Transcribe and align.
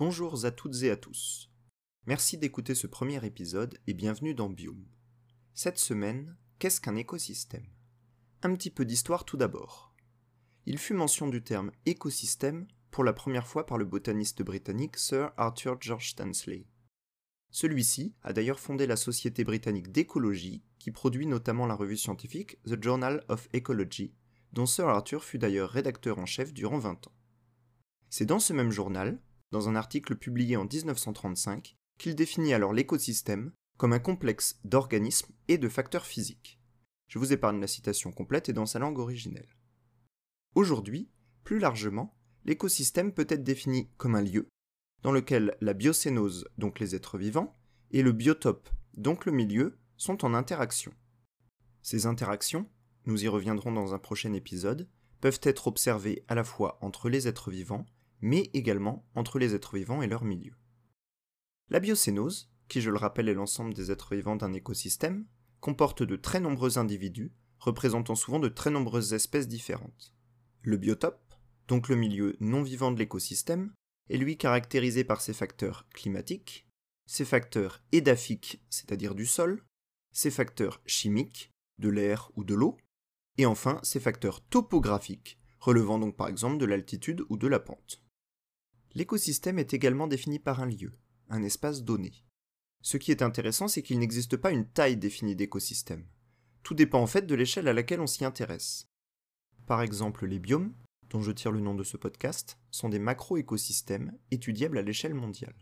Bonjour 0.00 0.46
à 0.46 0.50
toutes 0.50 0.82
et 0.82 0.90
à 0.90 0.96
tous. 0.96 1.50
Merci 2.06 2.38
d'écouter 2.38 2.74
ce 2.74 2.86
premier 2.86 3.22
épisode 3.22 3.76
et 3.86 3.92
bienvenue 3.92 4.34
dans 4.34 4.48
Biome. 4.48 4.86
Cette 5.52 5.76
semaine, 5.76 6.38
qu'est-ce 6.58 6.80
qu'un 6.80 6.96
écosystème? 6.96 7.66
Un 8.42 8.54
petit 8.54 8.70
peu 8.70 8.86
d'histoire 8.86 9.26
tout 9.26 9.36
d'abord. 9.36 9.94
Il 10.64 10.78
fut 10.78 10.94
mention 10.94 11.28
du 11.28 11.44
terme 11.44 11.70
écosystème 11.84 12.66
pour 12.90 13.04
la 13.04 13.12
première 13.12 13.46
fois 13.46 13.66
par 13.66 13.76
le 13.76 13.84
botaniste 13.84 14.40
britannique 14.42 14.96
Sir 14.96 15.32
Arthur 15.36 15.76
George 15.82 16.08
Stanley. 16.08 16.64
Celui-ci 17.50 18.14
a 18.22 18.32
d'ailleurs 18.32 18.58
fondé 18.58 18.86
la 18.86 18.96
Société 18.96 19.44
britannique 19.44 19.92
d'écologie 19.92 20.62
qui 20.78 20.92
produit 20.92 21.26
notamment 21.26 21.66
la 21.66 21.74
revue 21.74 21.98
scientifique 21.98 22.56
The 22.64 22.82
Journal 22.82 23.22
of 23.28 23.50
Ecology, 23.54 24.14
dont 24.54 24.64
Sir 24.64 24.88
Arthur 24.88 25.22
fut 25.22 25.38
d'ailleurs 25.38 25.68
rédacteur 25.68 26.18
en 26.18 26.24
chef 26.24 26.54
durant 26.54 26.78
20 26.78 27.06
ans. 27.06 27.14
C'est 28.08 28.24
dans 28.24 28.40
ce 28.40 28.54
même 28.54 28.70
journal, 28.70 29.20
dans 29.50 29.68
un 29.68 29.76
article 29.76 30.16
publié 30.16 30.56
en 30.56 30.64
1935, 30.64 31.76
qu'il 31.98 32.14
définit 32.14 32.54
alors 32.54 32.72
l'écosystème 32.72 33.52
comme 33.76 33.92
un 33.92 33.98
complexe 33.98 34.60
d'organismes 34.64 35.32
et 35.48 35.58
de 35.58 35.68
facteurs 35.68 36.06
physiques. 36.06 36.60
Je 37.08 37.18
vous 37.18 37.32
épargne 37.32 37.60
la 37.60 37.66
citation 37.66 38.12
complète 38.12 38.48
et 38.48 38.52
dans 38.52 38.66
sa 38.66 38.78
langue 38.78 38.98
originelle. 38.98 39.56
Aujourd'hui, 40.54 41.10
plus 41.44 41.58
largement, 41.58 42.16
l'écosystème 42.44 43.12
peut 43.12 43.26
être 43.28 43.42
défini 43.42 43.90
comme 43.96 44.14
un 44.14 44.22
lieu, 44.22 44.48
dans 45.02 45.12
lequel 45.12 45.56
la 45.60 45.74
biocénose, 45.74 46.46
donc 46.58 46.78
les 46.78 46.94
êtres 46.94 47.18
vivants, 47.18 47.56
et 47.90 48.02
le 48.02 48.12
biotope, 48.12 48.68
donc 48.94 49.26
le 49.26 49.32
milieu, 49.32 49.78
sont 49.96 50.24
en 50.24 50.34
interaction. 50.34 50.92
Ces 51.82 52.06
interactions, 52.06 52.68
nous 53.06 53.24
y 53.24 53.28
reviendrons 53.28 53.72
dans 53.72 53.94
un 53.94 53.98
prochain 53.98 54.32
épisode, 54.32 54.88
peuvent 55.20 55.40
être 55.42 55.66
observées 55.66 56.24
à 56.28 56.34
la 56.34 56.44
fois 56.44 56.78
entre 56.80 57.08
les 57.08 57.28
êtres 57.28 57.50
vivants, 57.50 57.86
mais 58.20 58.50
également 58.54 59.06
entre 59.14 59.38
les 59.38 59.54
êtres 59.54 59.76
vivants 59.76 60.02
et 60.02 60.06
leur 60.06 60.24
milieu. 60.24 60.54
La 61.68 61.80
biocénose, 61.80 62.50
qui 62.68 62.80
je 62.80 62.90
le 62.90 62.96
rappelle 62.96 63.28
est 63.28 63.34
l'ensemble 63.34 63.74
des 63.74 63.90
êtres 63.90 64.14
vivants 64.14 64.36
d'un 64.36 64.52
écosystème, 64.52 65.26
comporte 65.60 66.02
de 66.02 66.16
très 66.16 66.40
nombreux 66.40 66.78
individus, 66.78 67.32
représentant 67.58 68.14
souvent 68.14 68.38
de 68.38 68.48
très 68.48 68.70
nombreuses 68.70 69.12
espèces 69.12 69.48
différentes. 69.48 70.14
Le 70.62 70.76
biotope, 70.76 71.34
donc 71.68 71.88
le 71.88 71.96
milieu 71.96 72.36
non 72.40 72.62
vivant 72.62 72.90
de 72.90 72.98
l'écosystème, 72.98 73.72
est 74.08 74.16
lui 74.16 74.36
caractérisé 74.36 75.04
par 75.04 75.20
ses 75.20 75.32
facteurs 75.32 75.88
climatiques, 75.90 76.66
ses 77.06 77.24
facteurs 77.24 77.82
édaphiques, 77.92 78.64
c'est-à-dire 78.70 79.14
du 79.14 79.26
sol, 79.26 79.64
ses 80.12 80.30
facteurs 80.30 80.80
chimiques, 80.86 81.50
de 81.78 81.88
l'air 81.88 82.30
ou 82.36 82.44
de 82.44 82.54
l'eau, 82.54 82.76
et 83.38 83.46
enfin 83.46 83.78
ses 83.82 84.00
facteurs 84.00 84.42
topographiques, 84.42 85.38
relevant 85.60 85.98
donc 85.98 86.16
par 86.16 86.28
exemple 86.28 86.58
de 86.58 86.66
l'altitude 86.66 87.22
ou 87.28 87.36
de 87.36 87.46
la 87.46 87.60
pente. 87.60 88.02
L'écosystème 88.94 89.58
est 89.58 89.72
également 89.72 90.08
défini 90.08 90.38
par 90.38 90.60
un 90.60 90.66
lieu, 90.66 90.92
un 91.28 91.42
espace 91.42 91.84
donné. 91.84 92.24
Ce 92.82 92.96
qui 92.96 93.10
est 93.10 93.22
intéressant, 93.22 93.68
c'est 93.68 93.82
qu'il 93.82 93.98
n'existe 93.98 94.36
pas 94.36 94.50
une 94.50 94.66
taille 94.66 94.96
définie 94.96 95.36
d'écosystème. 95.36 96.06
Tout 96.62 96.74
dépend 96.74 97.00
en 97.00 97.06
fait 97.06 97.26
de 97.26 97.34
l'échelle 97.34 97.68
à 97.68 97.72
laquelle 97.72 98.00
on 98.00 98.06
s'y 98.06 98.24
intéresse. 98.24 98.88
Par 99.66 99.82
exemple, 99.82 100.26
les 100.26 100.38
biomes, 100.38 100.74
dont 101.10 101.22
je 101.22 101.32
tire 101.32 101.52
le 101.52 101.60
nom 101.60 101.74
de 101.74 101.84
ce 101.84 101.96
podcast, 101.96 102.58
sont 102.70 102.88
des 102.88 102.98
macro-écosystèmes 102.98 104.12
étudiables 104.30 104.78
à 104.78 104.82
l'échelle 104.82 105.14
mondiale. 105.14 105.54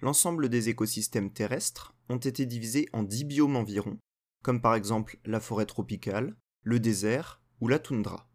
L'ensemble 0.00 0.48
des 0.48 0.68
écosystèmes 0.68 1.32
terrestres 1.32 1.94
ont 2.08 2.16
été 2.16 2.44
divisés 2.44 2.88
en 2.92 3.04
10 3.04 3.24
biomes 3.24 3.56
environ, 3.56 3.98
comme 4.42 4.60
par 4.60 4.74
exemple 4.74 5.18
la 5.24 5.38
forêt 5.38 5.66
tropicale, 5.66 6.34
le 6.62 6.80
désert 6.80 7.40
ou 7.60 7.68
la 7.68 7.78
toundra. 7.78 8.28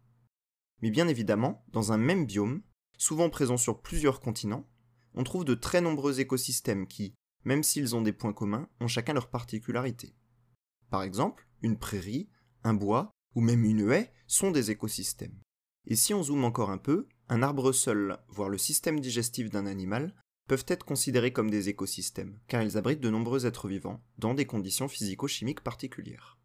Mais 0.80 0.90
bien 0.90 1.08
évidemment, 1.08 1.64
dans 1.72 1.92
un 1.92 1.98
même 1.98 2.24
biome, 2.24 2.62
souvent 2.98 3.30
présent 3.30 3.56
sur 3.56 3.80
plusieurs 3.80 4.20
continents, 4.20 4.68
on 5.14 5.24
trouve 5.24 5.44
de 5.44 5.54
très 5.54 5.80
nombreux 5.80 6.20
écosystèmes 6.20 6.86
qui, 6.86 7.14
même 7.44 7.62
s'ils 7.62 7.96
ont 7.96 8.02
des 8.02 8.12
points 8.12 8.34
communs, 8.34 8.68
ont 8.80 8.88
chacun 8.88 9.14
leurs 9.14 9.30
particularités. 9.30 10.14
Par 10.90 11.02
exemple, 11.02 11.48
une 11.62 11.78
prairie, 11.78 12.28
un 12.64 12.74
bois 12.74 13.10
ou 13.34 13.40
même 13.40 13.64
une 13.64 13.90
haie 13.90 14.12
sont 14.26 14.50
des 14.50 14.70
écosystèmes. 14.70 15.40
Et 15.86 15.96
si 15.96 16.12
on 16.12 16.22
zoome 16.22 16.44
encore 16.44 16.70
un 16.70 16.78
peu, 16.78 17.08
un 17.28 17.42
arbre 17.42 17.72
seul, 17.72 18.18
voire 18.28 18.48
le 18.48 18.58
système 18.58 19.00
digestif 19.00 19.48
d'un 19.48 19.66
animal, 19.66 20.14
peuvent 20.48 20.64
être 20.66 20.84
considérés 20.84 21.32
comme 21.32 21.50
des 21.50 21.68
écosystèmes, 21.68 22.40
car 22.48 22.62
ils 22.62 22.76
abritent 22.76 23.00
de 23.00 23.10
nombreux 23.10 23.46
êtres 23.46 23.68
vivants, 23.68 24.02
dans 24.18 24.34
des 24.34 24.46
conditions 24.46 24.88
physico-chimiques 24.88 25.62
particulières. 25.62 26.38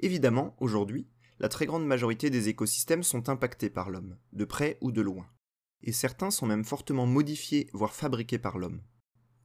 Évidemment, 0.00 0.56
aujourd'hui, 0.58 1.08
la 1.38 1.48
très 1.48 1.66
grande 1.66 1.86
majorité 1.86 2.30
des 2.30 2.48
écosystèmes 2.48 3.02
sont 3.02 3.28
impactés 3.28 3.70
par 3.70 3.90
l'homme, 3.90 4.18
de 4.32 4.44
près 4.44 4.78
ou 4.80 4.92
de 4.92 5.00
loin. 5.00 5.26
Et 5.84 5.92
certains 5.92 6.30
sont 6.30 6.46
même 6.46 6.64
fortement 6.64 7.06
modifiés, 7.06 7.68
voire 7.72 7.94
fabriqués 7.94 8.38
par 8.38 8.58
l'homme. 8.58 8.82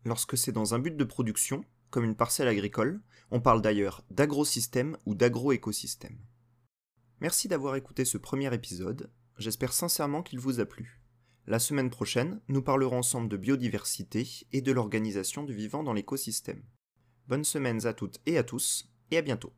Lorsque 0.05 0.37
c'est 0.37 0.51
dans 0.53 0.73
un 0.73 0.79
but 0.79 0.95
de 0.95 1.03
production, 1.03 1.63
comme 1.89 2.05
une 2.05 2.15
parcelle 2.15 2.47
agricole, 2.47 3.01
on 3.29 3.41
parle 3.41 3.61
d'ailleurs 3.61 4.03
d'agrosystème 4.09 4.97
ou 5.05 5.15
d'agroécosystème. 5.15 6.17
Merci 7.19 7.47
d'avoir 7.49 7.75
écouté 7.75 8.05
ce 8.05 8.17
premier 8.17 8.53
épisode, 8.53 9.11
j'espère 9.37 9.73
sincèrement 9.73 10.23
qu'il 10.23 10.39
vous 10.39 10.61
a 10.61 10.65
plu. 10.65 11.01
La 11.45 11.59
semaine 11.59 11.89
prochaine, 11.89 12.39
nous 12.47 12.61
parlerons 12.61 12.99
ensemble 12.99 13.27
de 13.27 13.35
biodiversité 13.35 14.27
et 14.53 14.61
de 14.61 14.71
l'organisation 14.71 15.43
du 15.43 15.53
vivant 15.53 15.83
dans 15.83 15.93
l'écosystème. 15.93 16.63
Bonnes 17.27 17.43
semaines 17.43 17.85
à 17.85 17.93
toutes 17.93 18.21
et 18.25 18.37
à 18.37 18.43
tous, 18.43 18.89
et 19.11 19.17
à 19.17 19.21
bientôt. 19.21 19.51